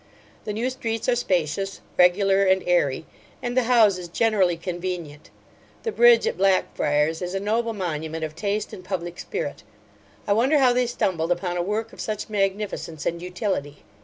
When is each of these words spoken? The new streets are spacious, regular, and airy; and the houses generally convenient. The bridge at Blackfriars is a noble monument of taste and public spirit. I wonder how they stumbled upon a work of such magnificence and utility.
The 0.45 0.53
new 0.53 0.71
streets 0.71 1.07
are 1.09 1.15
spacious, 1.15 1.79
regular, 1.95 2.43
and 2.43 2.63
airy; 2.65 3.05
and 3.39 3.55
the 3.55 3.65
houses 3.65 4.07
generally 4.07 4.57
convenient. 4.57 5.29
The 5.83 5.91
bridge 5.91 6.25
at 6.25 6.37
Blackfriars 6.39 7.21
is 7.21 7.35
a 7.35 7.39
noble 7.39 7.73
monument 7.73 8.23
of 8.25 8.35
taste 8.35 8.73
and 8.73 8.83
public 8.83 9.19
spirit. 9.19 9.61
I 10.25 10.33
wonder 10.33 10.57
how 10.57 10.73
they 10.73 10.87
stumbled 10.87 11.31
upon 11.31 11.55
a 11.55 11.61
work 11.61 11.93
of 11.93 12.01
such 12.01 12.29
magnificence 12.31 13.05
and 13.05 13.21
utility. 13.21 13.83